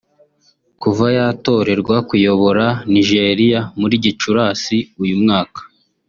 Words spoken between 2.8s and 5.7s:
Nigeria muri Gicurasi uyu mwaka